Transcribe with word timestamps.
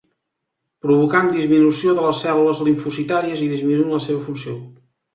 Provocant 0.85 1.29
disminució 1.35 1.95
de 1.99 2.07
les 2.07 2.23
cèl·lules 2.27 2.65
limfocitàries 2.71 3.47
i 3.49 3.55
disminuint 3.55 3.97
la 3.99 4.05
seva 4.11 4.29
funció. 4.29 4.61